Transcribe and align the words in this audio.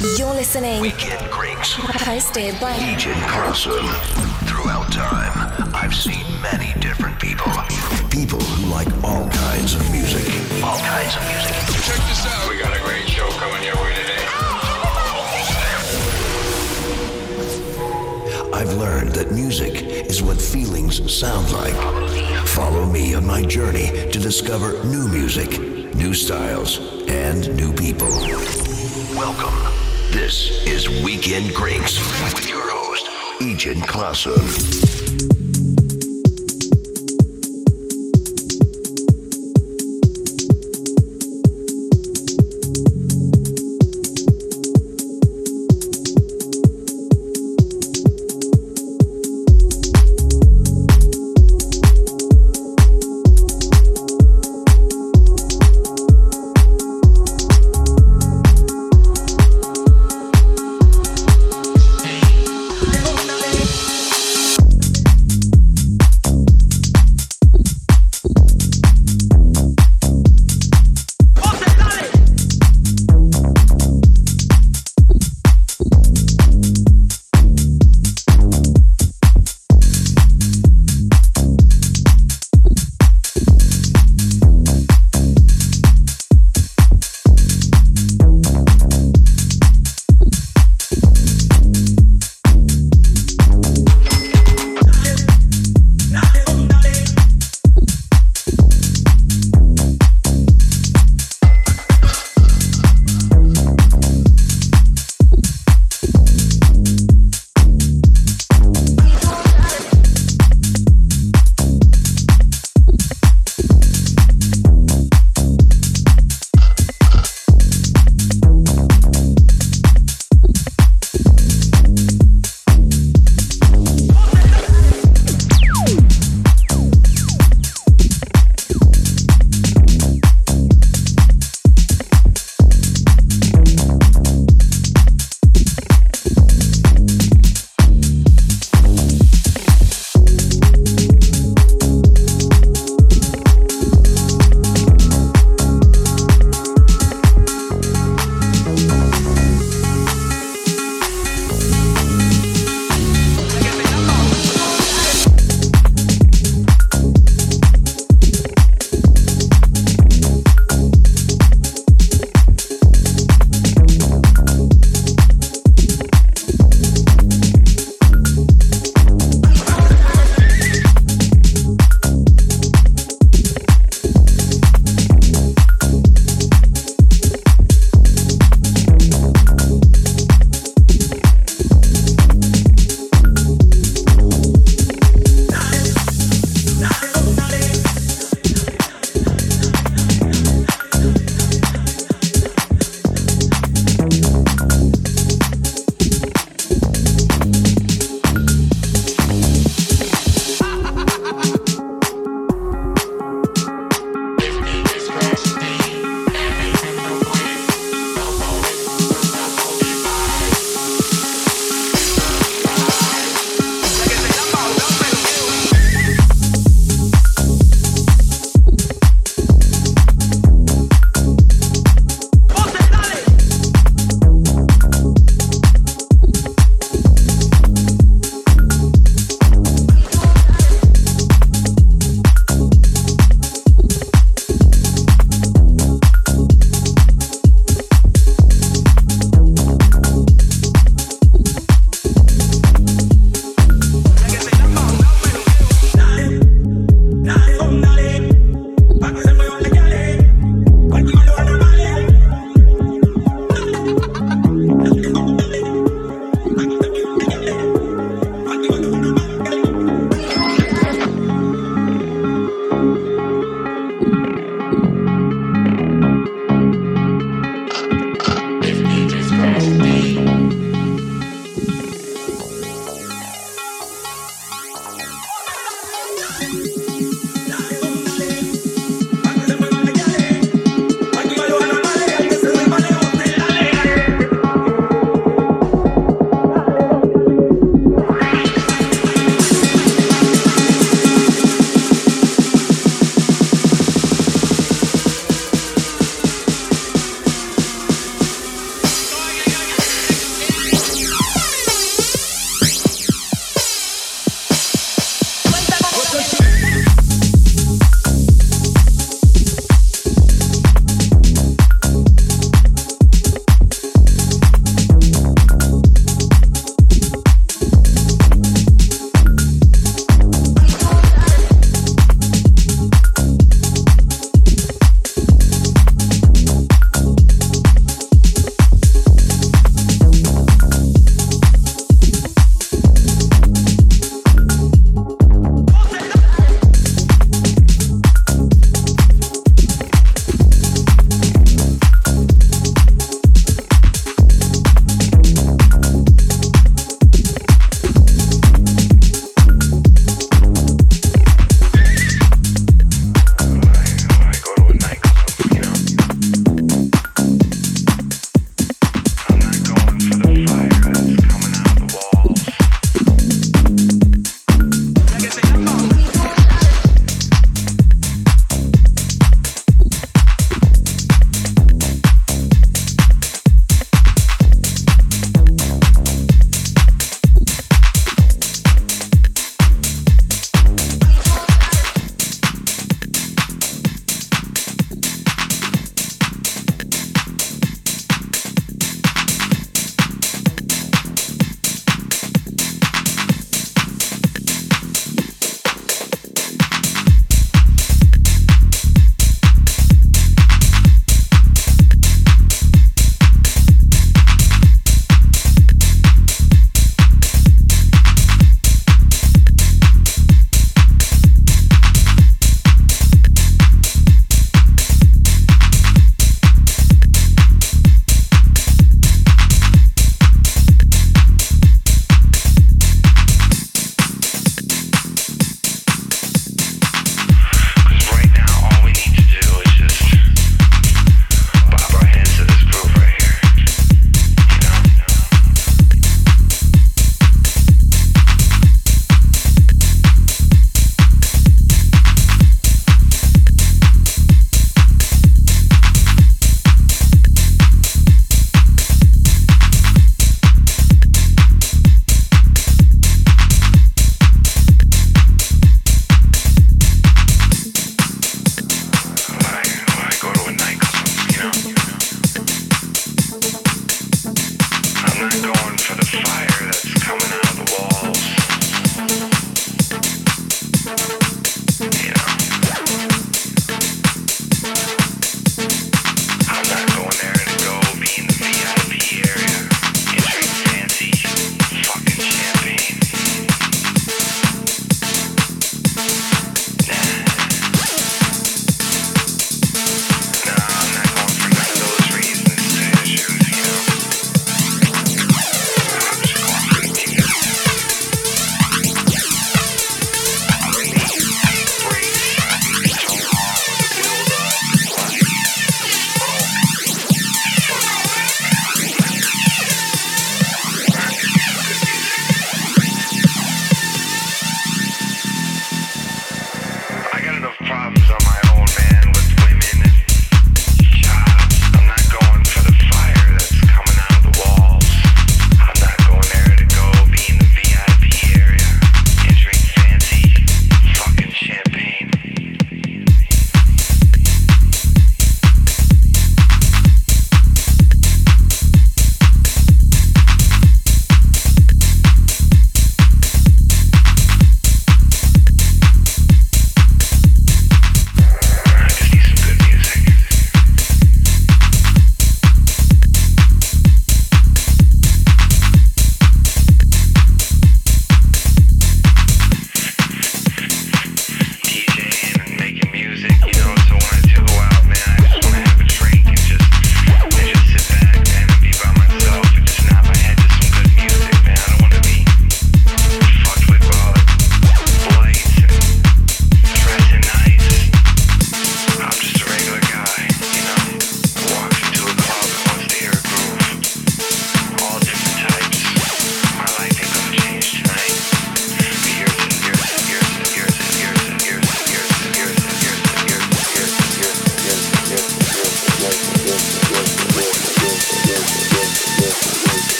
You're 0.00 0.32
listening. 0.32 0.80
Weekend 0.80 1.30
Drinks. 1.30 1.74
Hosted 1.74 2.58
by 2.58 2.72
Agent 2.76 3.20
Carlson. 3.28 3.84
Throughout 4.48 4.90
time, 4.90 5.52
I've 5.74 5.94
seen 5.94 6.24
many 6.40 6.72
different 6.80 7.20
people. 7.20 7.52
People 8.08 8.40
who 8.40 8.72
like 8.72 8.88
all 9.04 9.28
kinds 9.28 9.74
of 9.74 9.90
music. 9.92 10.24
All 10.64 10.78
kinds 10.78 11.16
of 11.16 11.22
music. 11.28 11.52
Check 11.84 12.00
this 12.08 12.24
out. 12.24 12.48
We 12.48 12.58
got 12.58 12.74
a 12.74 12.80
great 12.82 13.06
show 13.10 13.28
coming 13.32 13.62
your 13.62 13.76
way 13.76 13.94
today. 13.94 14.24
I've 18.54 18.72
learned 18.72 19.10
that 19.16 19.32
music 19.32 19.82
is 19.82 20.22
what 20.22 20.40
feelings 20.40 21.12
sound 21.12 21.52
like. 21.52 21.74
Follow 22.46 22.86
me 22.86 23.14
on 23.14 23.26
my 23.26 23.42
journey 23.42 24.08
to 24.10 24.18
discover 24.18 24.82
new 24.82 25.08
music, 25.08 25.60
new 25.94 26.14
styles, 26.14 26.78
and 27.06 27.54
new 27.54 27.70
people. 27.74 28.08
Welcome. 29.14 29.69
This 30.30 30.64
is 30.64 30.88
Weekend 31.02 31.50
Drinks 31.50 31.98
with 32.22 32.48
your 32.48 32.62
host, 32.70 33.08
Agent 33.42 33.84
Clausen. 33.88 34.99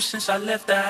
since 0.00 0.28
I 0.28 0.38
left 0.38 0.66
that 0.68 0.83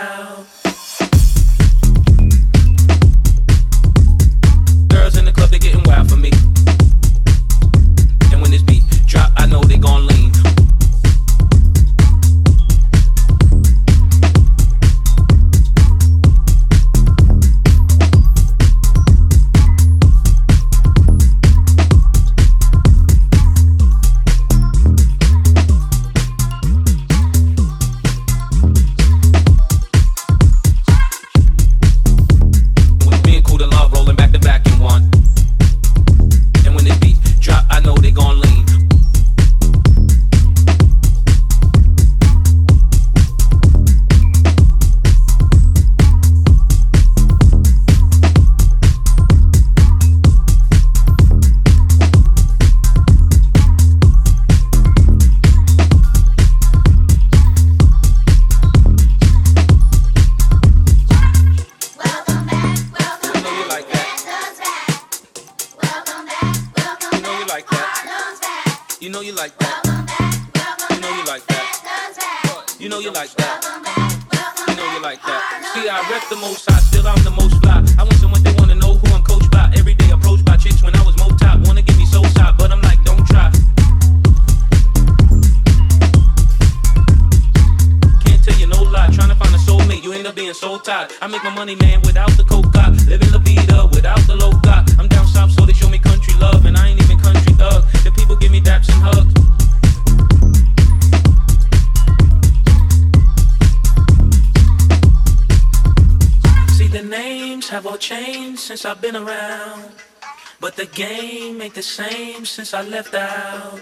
since 112.65 112.73
I 112.73 112.89
left 112.89 113.15
out. 113.15 113.81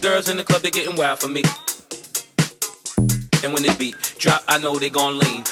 Girls 0.00 0.28
in 0.28 0.36
the 0.36 0.44
club, 0.44 0.62
they're 0.62 0.70
getting 0.70 0.94
wild 0.94 1.18
for 1.18 1.26
me. 1.28 1.42
And 3.42 3.52
when 3.52 3.64
they 3.64 3.74
beat 3.74 3.96
drop, 4.18 4.44
I 4.46 4.58
know 4.58 4.78
they 4.78 4.90
gon' 4.90 5.18
lean. 5.18 5.42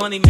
money 0.00 0.29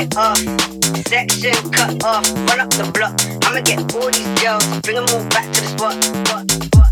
get 0.00 0.16
off. 0.16 0.38
Section 1.08 1.70
cut 1.70 2.04
off, 2.04 2.26
run 2.48 2.60
up 2.60 2.70
the 2.70 2.90
block. 2.94 3.14
I'ma 3.44 3.60
get 3.60 3.94
all 3.94 4.10
these 4.10 4.40
girls, 4.40 4.64
bring 4.80 4.96
them 4.96 5.06
all 5.12 5.24
back 5.28 5.52
to 5.52 5.60
the 5.60 5.68
spot. 5.68 6.04
spot, 6.04 6.50
spot. 6.50 6.89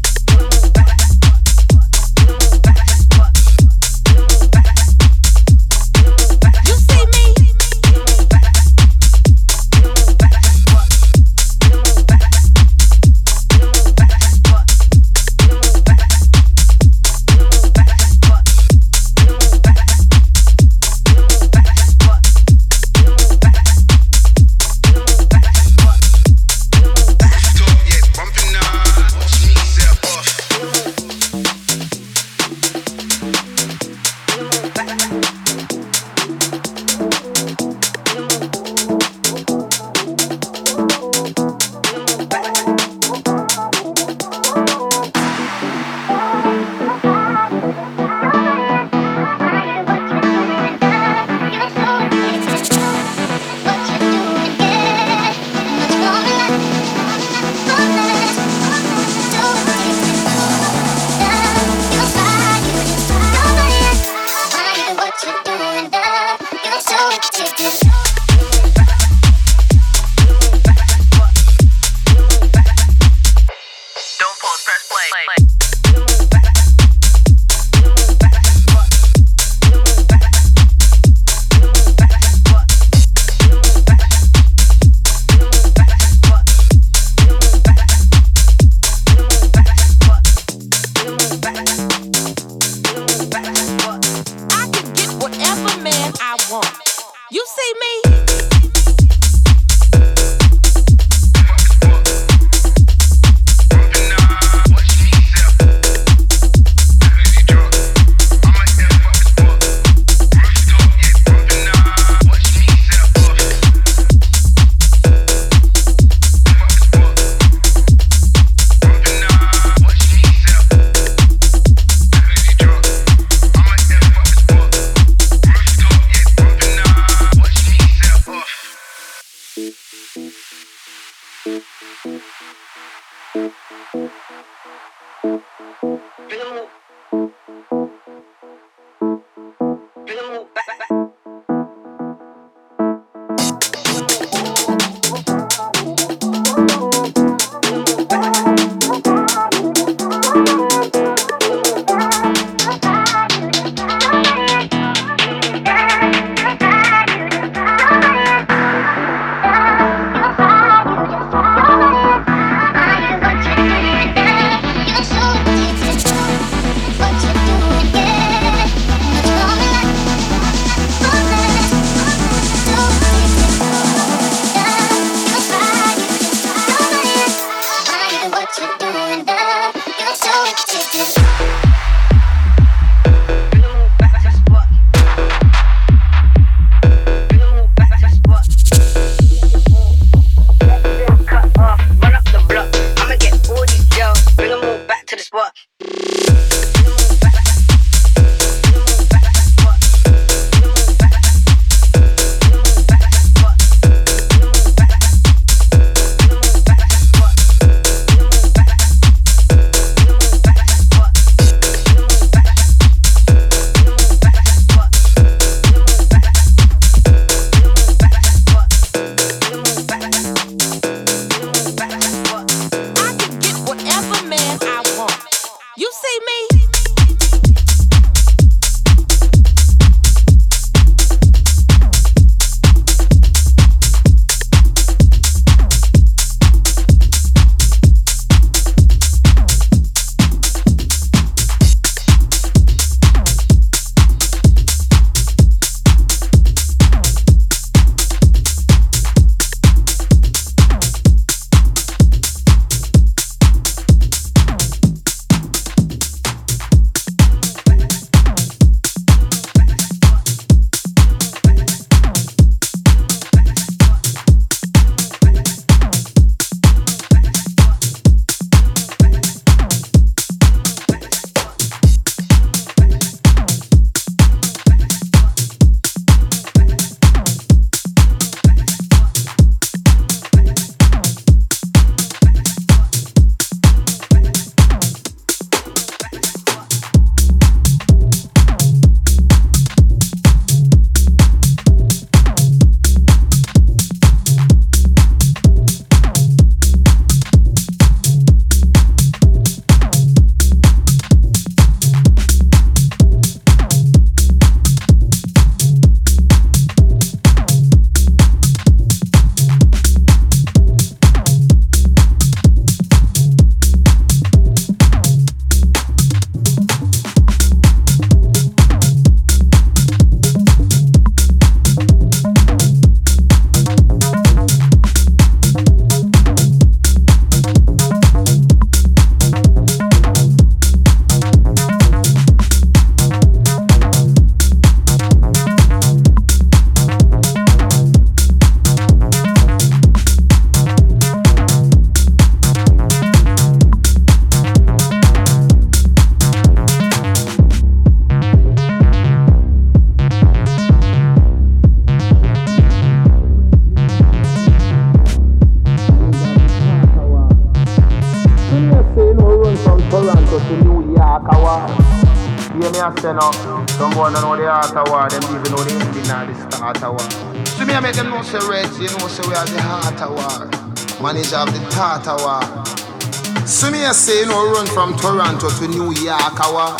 Say 369.23 369.29
we 369.29 369.35
are 369.35 369.47
the 369.47 369.61
heart 369.61 370.01
of 370.03 370.11
war. 370.11 371.03
Manager 371.03 371.37
of 371.37 371.53
the 371.53 371.61
thought 371.71 372.07
of 372.07 372.21
war. 372.21 373.47
So 373.47 373.71
me 373.71 373.85
say, 373.93 374.25
run 374.25 374.67
from 374.67 374.97
Toronto 374.97 375.49
to 375.49 375.69
New 375.69 375.93
York, 375.93 376.39
war. 376.53 376.77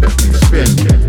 Let 0.00 0.96
me. 0.96 1.01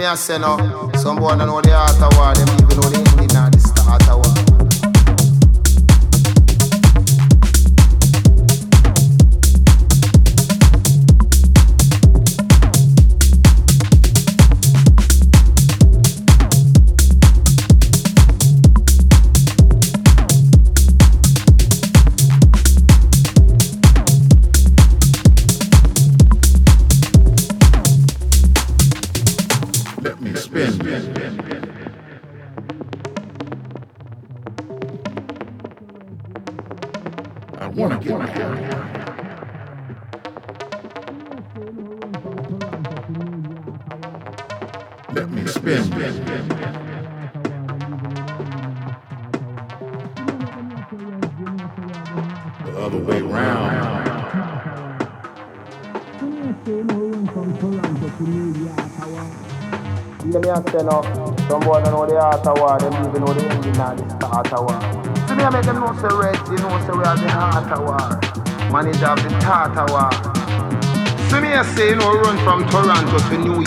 Me 0.00 0.06
a 0.06 0.16
say 0.16 0.38
now. 0.38 0.56
Some 0.96 1.16
boy 1.16 1.36
don't 1.36 1.46
know 1.46 1.60
the 1.60 1.76
heart 1.76 2.00
of 2.00 2.16
war, 2.16 2.32
them 2.32 2.48
even 2.48 2.76
know 2.80 2.88
the 2.88 3.09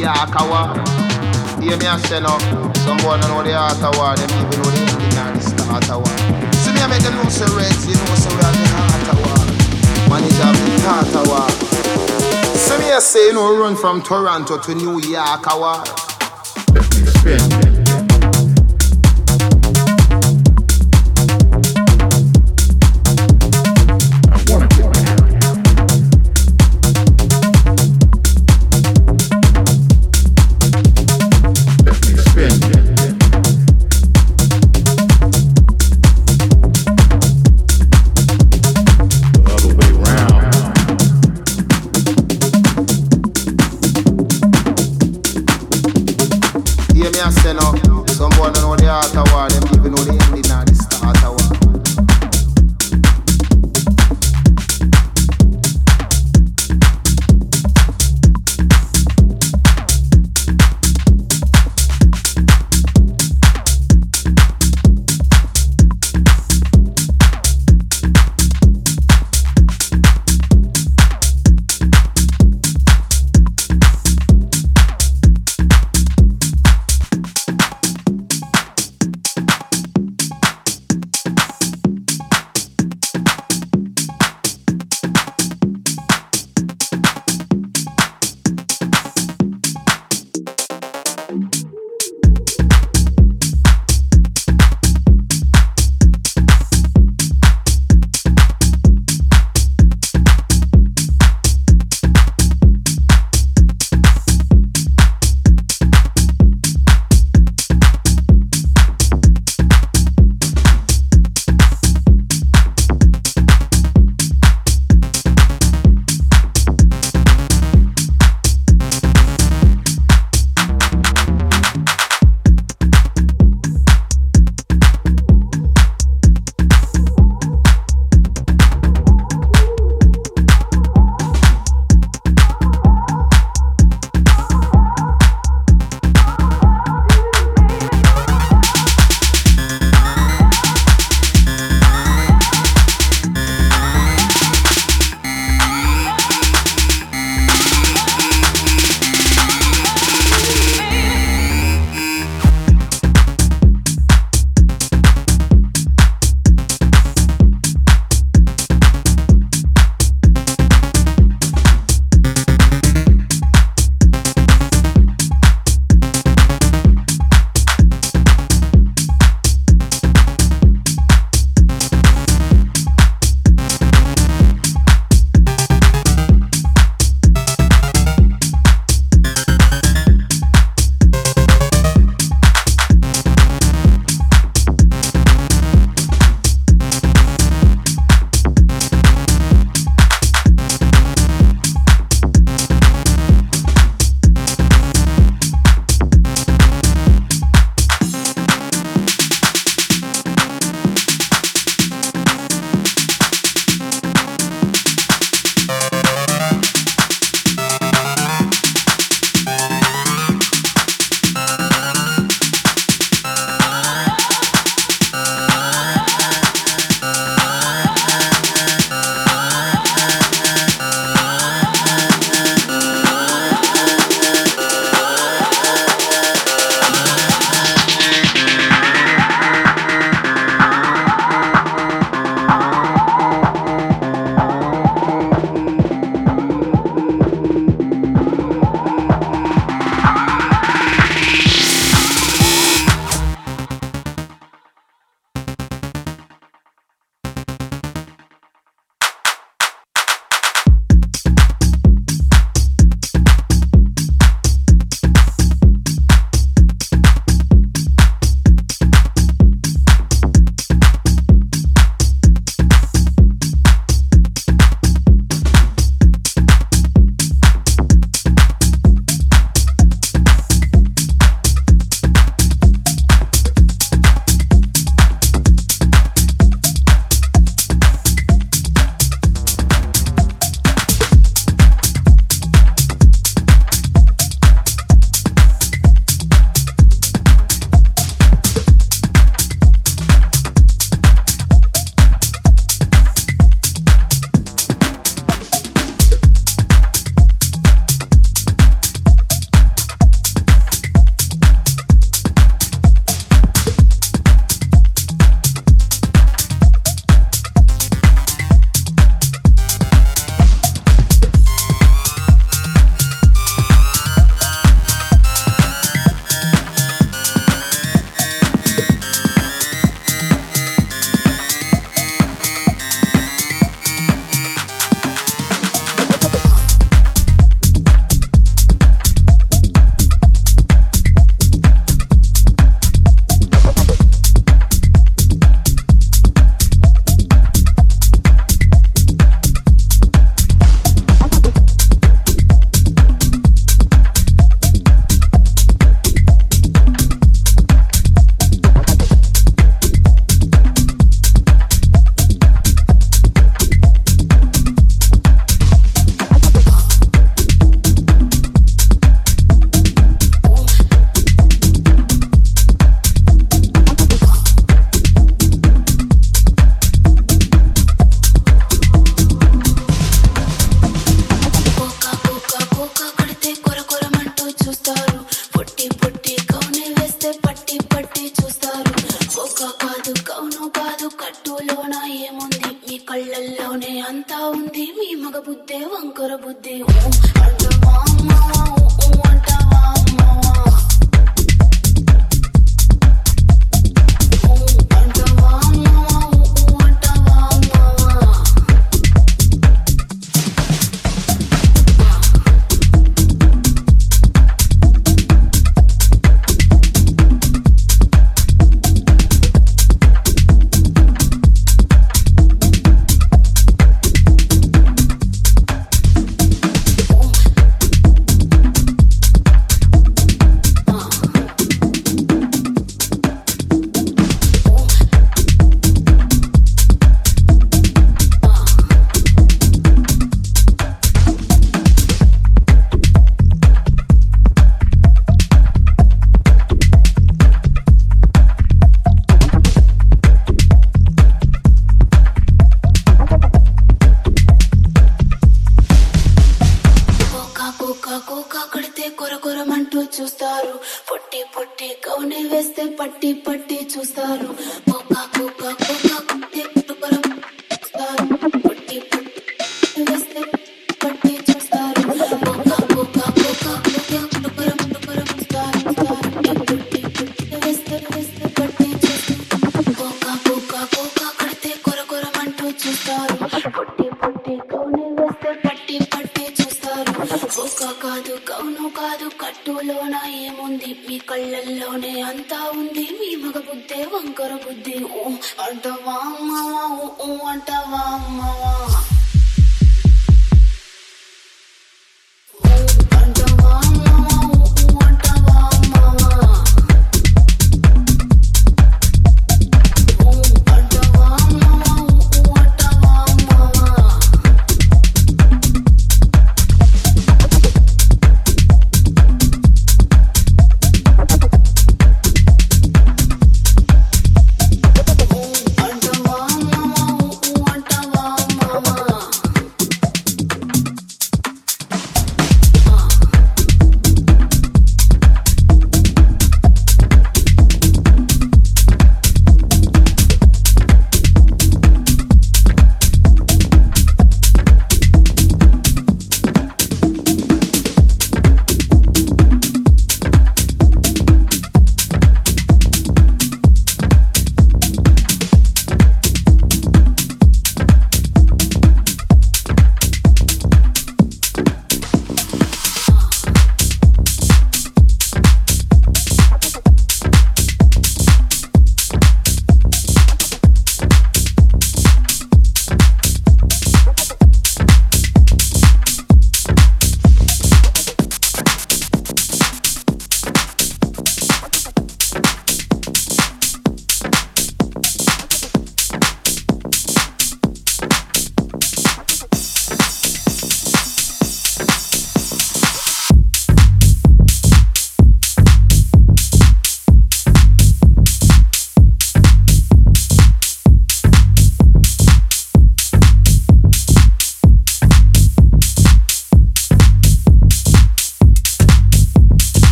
York, 0.00 0.34
a 0.36 0.42
war. 0.44 0.68
Hear 1.60 1.76
me 1.78 1.86
a 1.86 1.98
say 1.98 2.20
now. 2.20 2.38
Some 2.84 2.98
boy 2.98 3.16
don't 3.18 3.32
know 3.32 3.42
the 3.42 3.56
heart 3.56 3.80
of 3.82 3.96
war, 3.96 4.14
them 4.16 4.28
even 4.28 4.50
know 4.60 4.70
the 4.70 4.80
ending 4.84 5.18
or 5.18 5.32
the 5.32 5.40
start 5.40 5.88
war. 5.96 6.16
So 6.60 6.72
me 6.72 6.80
I 6.80 6.86
make 6.88 7.02
them 7.02 7.16
know 7.16 7.28
say 7.28 7.48
red, 7.56 7.72
you 7.88 7.96
know 7.96 8.14
say 8.14 8.30
we 8.30 8.42
are 8.44 8.52
the 8.52 8.64
heart 8.76 9.08
of 9.10 9.18
war. 9.24 9.42
Manager 10.08 10.48
of 10.48 10.56
the 10.60 10.68
thought 10.84 11.14
of 11.16 11.26
war. 11.28 11.48
So 12.56 12.78
me 12.78 12.92
I 12.92 12.98
say, 13.00 13.32
know, 13.32 13.56
run 13.58 13.76
from 13.76 14.02
Toronto 14.02 14.58
to 14.58 14.74
New 14.74 15.00
York, 15.00 15.46
a. 15.46 15.84
Let 16.72 16.86
me 16.94 17.06
spin. 17.06 17.75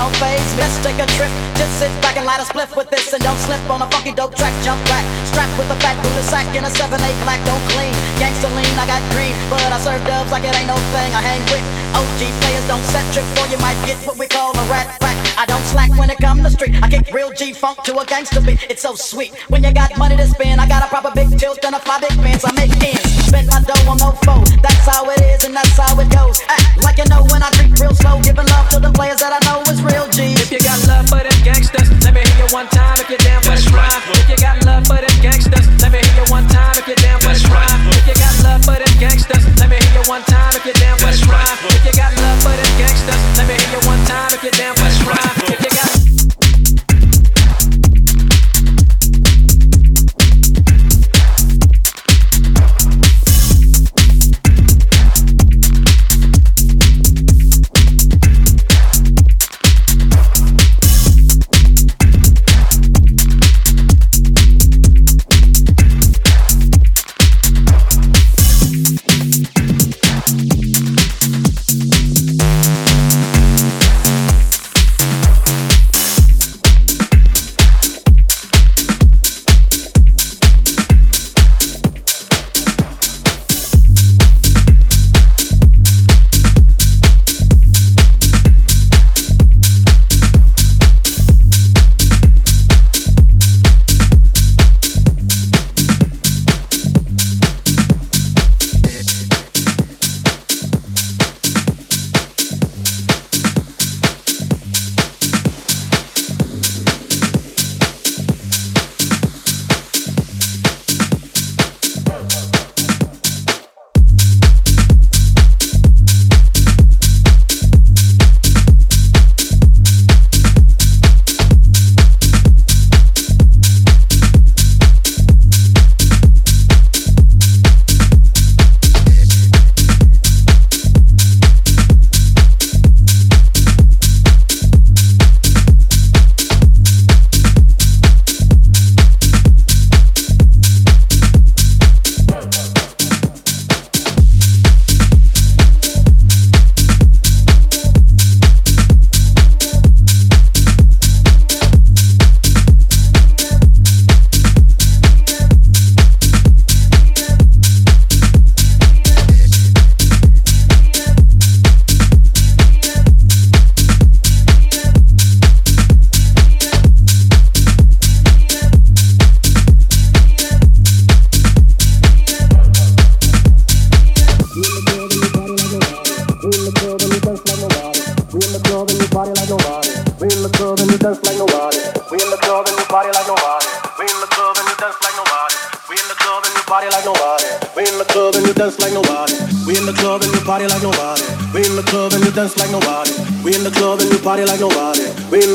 Don't 0.00 0.16
phase 0.16 0.40
me. 0.56 0.64
Let's 0.64 0.80
take 0.80 0.96
a 0.96 1.08
trip, 1.20 1.28
just 1.60 1.72
sit 1.76 1.92
back 2.00 2.16
and 2.16 2.24
light 2.24 2.40
a 2.40 2.46
spliff 2.48 2.72
with 2.72 2.88
this, 2.88 3.12
and 3.12 3.20
don't 3.22 3.36
slip 3.44 3.60
on 3.68 3.84
a 3.84 3.88
funky 3.92 4.12
dope 4.16 4.34
track. 4.34 4.54
Jump 4.64 4.80
back, 4.88 5.04
strapped 5.28 5.52
with 5.60 5.68
a 5.68 5.76
fat 5.84 5.96
Buddha 6.00 6.24
sack 6.24 6.48
and 6.56 6.64
a 6.64 6.72
7-8 6.72 6.96
black, 7.24 7.40
don't 7.44 7.64
clean. 7.76 7.92
Gangsta 8.16 8.48
lean, 8.56 8.72
I 8.80 8.86
got 8.88 9.02
green, 9.12 9.36
but 9.52 9.60
I 9.68 9.78
serve 9.84 10.00
dubs 10.08 10.32
like 10.32 10.44
it 10.48 10.56
ain't 10.56 10.72
no 10.72 10.78
thing. 10.96 11.10
I 11.12 11.20
hang 11.20 11.44
with 11.52 11.64
OG 11.92 12.20
players, 12.40 12.64
don't 12.64 12.86
set 12.88 13.04
trip, 13.12 13.28
or 13.36 13.46
you 13.52 13.60
might 13.60 13.76
get 13.84 14.00
what 14.08 14.16
we 14.16 14.26
call 14.26 14.56
a 14.56 14.64
rat 14.72 14.88
pack. 15.04 15.19
I 15.40 15.46
don't 15.46 15.64
slack 15.72 15.88
when 15.96 16.12
it 16.12 16.20
come 16.20 16.44
to 16.44 16.50
street. 16.52 16.76
I 16.84 16.90
kick 16.92 17.08
real 17.16 17.32
G 17.32 17.56
funk 17.56 17.80
to 17.88 17.96
a 17.96 18.04
gangster 18.04 18.44
beat. 18.44 18.60
It's 18.68 18.82
so 18.84 18.92
sweet 18.92 19.32
when 19.48 19.64
you 19.64 19.72
got 19.72 19.96
money 19.96 20.12
to 20.20 20.28
spend. 20.28 20.60
I 20.60 20.68
got 20.68 20.84
a 20.84 20.88
proper 20.92 21.08
big 21.16 21.32
tilt 21.40 21.64
and 21.64 21.72
a 21.74 21.80
fly 21.80 21.96
big 21.96 22.12
bands. 22.20 22.44
I 22.44 22.52
make 22.52 22.76
ends, 22.84 23.08
spend 23.24 23.48
my 23.48 23.64
dough 23.64 23.88
on 23.88 23.96
no 24.04 24.12
foe. 24.20 24.44
That's 24.60 24.84
how 24.84 25.08
it 25.08 25.16
is 25.32 25.48
and 25.48 25.56
that's 25.56 25.72
how 25.80 25.96
it 25.96 26.12
goes. 26.12 26.44
Act 26.44 26.84
like 26.84 27.00
you 27.00 27.08
know 27.08 27.24
when 27.32 27.40
I 27.40 27.48
creep 27.56 27.72
real 27.80 27.96
slow, 27.96 28.20
giving 28.20 28.44
love 28.52 28.68
to 28.76 28.84
the 28.84 28.92
players 28.92 29.24
that 29.24 29.32
I 29.32 29.40
know 29.48 29.64
is 29.72 29.80
real 29.80 30.04
G. 30.12 30.36
If 30.36 30.52
you 30.52 30.60
got 30.60 30.76
love 30.84 31.08
for 31.08 31.24
them 31.24 31.32
gangsters, 31.40 31.88
let 32.04 32.12
me 32.12 32.20
hear 32.20 32.44
you 32.44 32.48
one 32.52 32.68
time 32.68 33.00
if 33.00 33.08
you're 33.08 33.24
down 33.24 33.40
for 33.40 33.56
the 33.56 33.64
rhyme. 33.72 34.04
If 34.20 34.28
you 34.28 34.36
got 34.36 34.60
love 34.68 34.84
for 34.92 35.00
them 35.00 35.16
gangsters, 35.24 35.64
let 35.80 35.88
me 35.88 36.04
hear 36.04 36.20
you 36.20 36.28
one 36.28 36.44
time 36.52 36.76
if 36.76 36.84
you're 36.84 37.00
down 37.00 37.16
for 37.24 37.32
the 37.32 37.48
rhyme. 37.48 37.80
If 37.96 38.04
you 38.04 38.16
got 38.20 38.36
love 38.44 38.60
for 38.68 38.76
them 38.76 38.92
gangsters, 39.00 39.44
let 39.56 39.72
me 39.72 39.80
hear 39.80 40.04
you 40.04 40.04
one 40.04 40.20
time 40.28 40.52
if 40.52 40.68
you're 40.68 40.76
down 40.76 41.00
for 41.00 41.08
the 41.08 41.24
rhyme. 41.32 41.58
If 41.64 41.88
you 41.88 41.96
got 41.96 42.12
love 42.20 42.44
for 42.44 42.52
them 42.52 42.72
gangsters, 42.76 43.22
let 43.40 43.48
me 43.48 43.56
hear 43.56 43.72
you 43.72 43.80
one 43.88 44.04
time 44.04 44.36
if 44.36 44.44
you're 44.44 44.52
down 44.60 44.79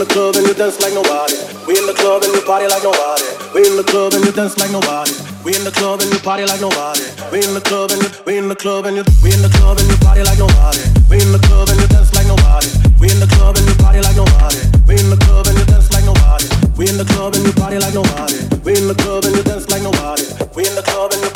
the 0.06 0.14
club 0.14 0.36
and 0.36 0.45
you 0.45 0.53
dance 0.53 0.77
like 0.82 0.94
nobody. 0.94 1.38
We 1.65 1.77
in 1.77 1.86
the 1.90 1.94
club 1.94 2.22
and 2.23 2.34
you 2.34 2.41
party 2.45 2.68
like 2.69 2.84
nobody. 2.84 3.26
We 3.53 3.65
in 3.65 3.76
the 3.76 3.84
club 3.84 4.14
and 4.14 4.22
you 4.26 4.32
dance 4.32 4.57
like 4.57 4.72
nobody. 4.72 5.14
We 5.41 5.56
in 5.57 5.64
the 5.65 5.73
club 5.73 6.02
and 6.02 6.11
you 6.14 6.19
party 6.19 6.45
like 6.45 6.61
nobody. 6.61 7.06
We 7.34 7.41
in 7.41 7.53
the 7.53 7.61
club 7.61 7.91
and 7.91 8.02
you, 8.02 8.10
we 8.26 8.38
in 8.38 8.48
the 8.48 8.56
club 8.56 8.86
and 8.86 8.95
you, 8.98 9.03
we 9.23 9.34
in 9.34 9.41
the 9.41 9.49
club 9.49 9.77
and 9.82 9.88
you 9.90 9.98
party 10.06 10.22
like 10.22 10.38
nobody. 10.38 10.84
We 11.10 11.18
in 11.22 11.32
the 11.34 11.41
club 11.41 11.69
and 11.69 11.80
you 11.82 11.88
dance 11.90 12.14
like 12.14 12.27
nobody. 12.30 12.69
We 13.02 13.10
in 13.10 13.19
the 13.19 13.30
club 13.34 13.57
and 13.57 13.65
you 13.65 13.76
party 13.82 14.02
like 14.02 14.18
nobody. 14.18 14.61
We 14.86 14.94
in 14.99 15.10
the 15.10 15.18
club 15.18 15.48
and 15.49 15.57
you 15.57 15.65
dance 15.65 15.90
like 15.90 16.06
nobody. 16.06 16.48
We 16.77 16.84
in 16.90 16.98
the 17.02 17.07
club 17.10 17.34
and 17.34 17.44
you 17.45 17.53
party 17.56 17.77
like 17.82 17.95
nobody. 17.95 18.38
We 18.61 18.72
in 18.77 18.86
the 18.86 18.95
club 18.95 19.26
and 19.26 19.34
you 19.34 19.44
dance 19.44 19.65
like 19.72 19.82
nobody. 19.82 20.26
We 20.53 20.69
in 20.69 20.76
the 20.77 20.86
club 20.86 21.14
and 21.15 21.22
you 21.23 21.32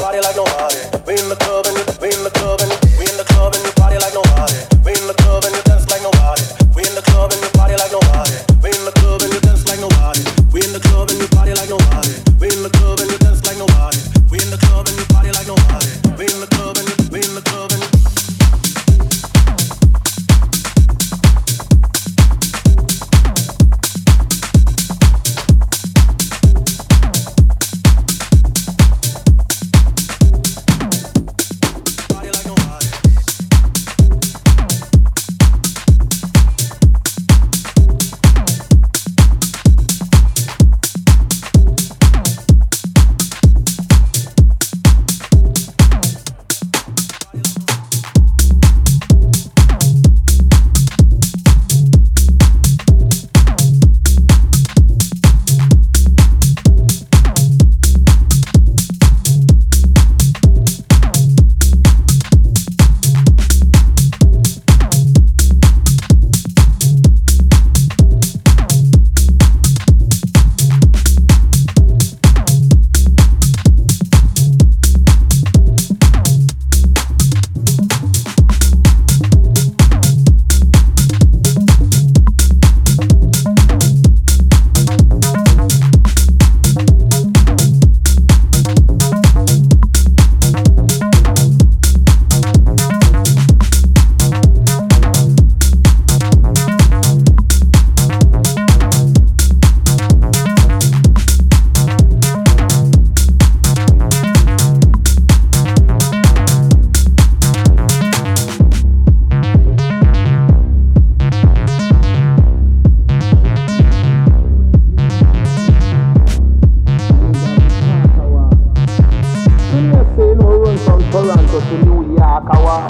To 121.60 121.78
New 121.84 122.16
York 122.16 122.48
a 122.54 122.60
war. 122.62 122.88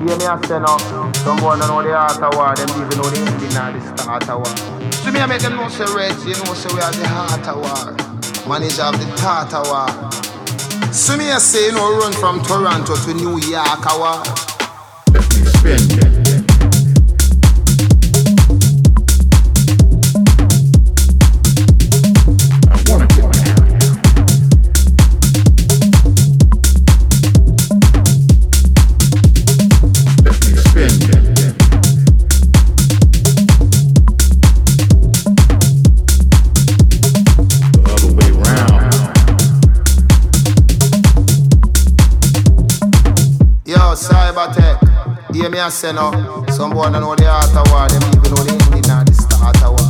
Hear 0.00 0.16
me 0.16 0.24
a 0.24 0.40
say. 0.48 0.56
Some 1.20 1.36
boy 1.36 1.58
don't 1.58 1.68
know 1.68 1.82
the 1.82 1.92
art 1.92 2.16
of 2.22 2.34
war. 2.34 2.54
Them 2.56 2.70
even 2.70 2.96
know 2.96 3.10
the 3.10 3.18
ending 3.20 3.56
or 3.60 3.72
the 3.72 3.96
start 3.96 4.28
of 4.30 4.38
war. 4.40 4.92
So 5.04 5.12
me 5.12 5.20
a 5.20 5.26
make 5.28 5.42
them 5.42 5.56
know 5.56 5.68
say 5.68 5.84
you 5.84 6.34
know 6.34 6.54
say 6.54 6.72
we 6.74 6.80
have 6.80 6.96
the 6.96 7.06
heart 7.06 7.46
of 7.46 7.60
war. 7.60 7.92
Manager 8.48 8.84
of 8.84 8.98
the 8.98 9.06
thought 9.20 9.52
of 9.52 9.68
war. 9.68 10.92
So 10.92 11.16
me 11.18 11.30
a 11.30 11.38
say 11.38 11.72
no 11.72 11.98
run 11.98 12.12
from 12.14 12.42
Toronto 12.42 12.96
to 12.96 13.12
New 13.12 13.36
York 13.38 13.84
a 13.84 13.98
war. 13.98 14.22
Yo, 15.12 16.13
hear 45.44 45.50
me 45.50 45.58
a 45.58 45.70
say 45.70 45.92
no. 45.92 46.10
Some 46.48 46.70
boy 46.70 46.84
don't 46.90 47.02
know 47.02 47.14
the 47.14 47.28
art 47.28 47.54
of 47.54 47.70
war, 47.70 47.86
them 47.88 48.02
even 48.08 48.30
know 48.32 48.44
the 48.44 48.52
ending 48.64 48.90
or 48.90 49.04
the 49.04 49.12
start 49.12 49.62
of 49.62 49.70
war. 49.72 49.83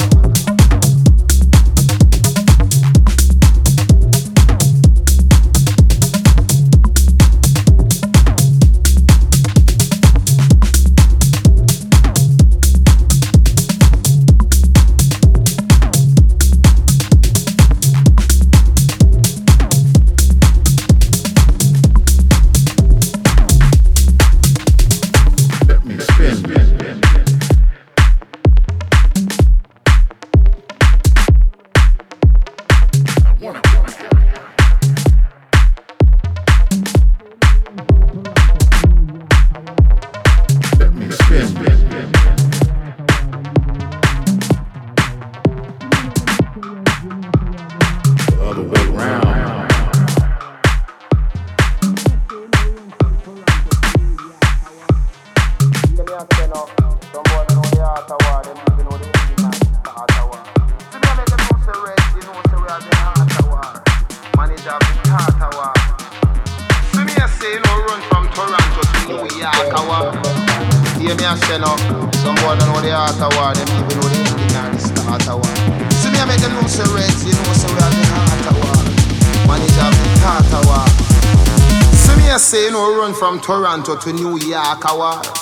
Toronto 83.75 83.97
to 83.97 84.13
New 84.13 84.39
York 84.39 84.85
a 84.85 85.34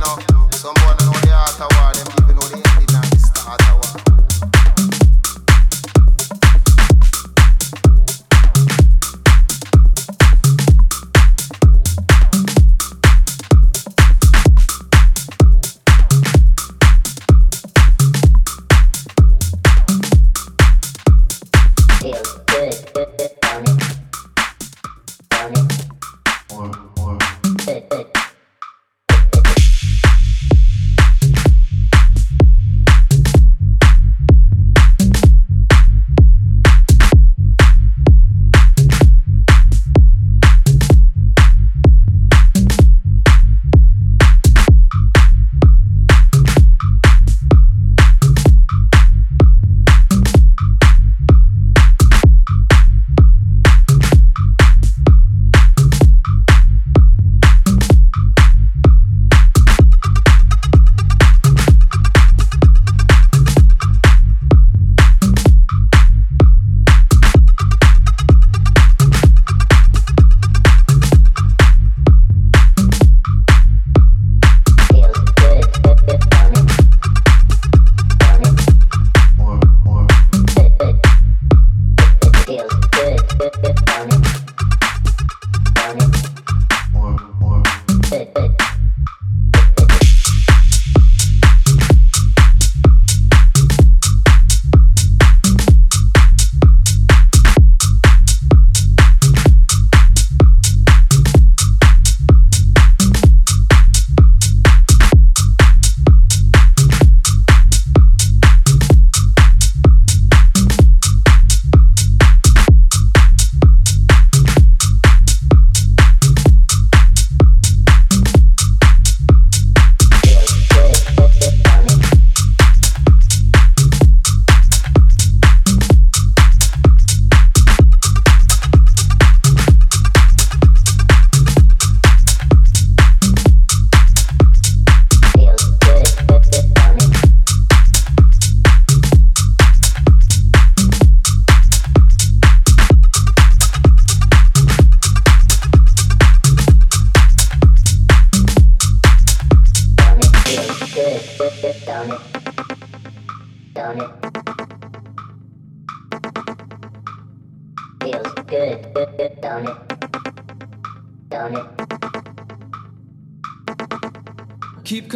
war. 0.00 0.16
I 0.16 0.22
say 0.22 0.26
now. 0.32 0.48
Some 0.52 0.74
boy 0.74 0.94
don't 0.98 1.12
know 1.12 1.20
the 1.20 1.32
art 1.32 1.60
of 1.60 1.68
war, 1.76 2.09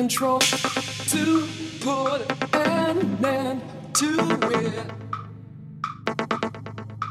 control 0.04 0.36
to 0.38 1.48
put 1.80 2.30
an 2.54 3.24
end 3.24 3.62
to 3.94 4.18
it. 4.52 4.84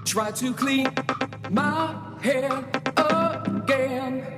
Try 0.06 0.30
to 0.30 0.54
clean 0.54 0.94
my 1.50 1.96
head 2.22 2.54
again. 2.96 4.38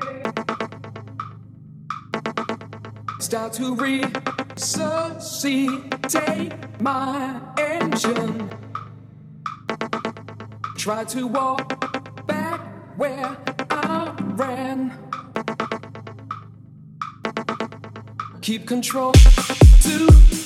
Start 3.20 3.52
to 3.60 3.76
resuscitate 3.76 6.54
my 6.80 7.42
engine. 7.58 8.50
Try 10.78 11.04
to 11.04 11.28
walk 11.28 12.26
back 12.26 12.62
where 12.96 13.36
I 13.70 14.16
ran. 14.38 15.05
Keep 18.46 18.68
control. 18.68 19.12
To 19.12 20.45